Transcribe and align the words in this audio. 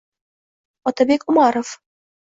Otabek 0.87 1.21
Umarov: 1.29 1.69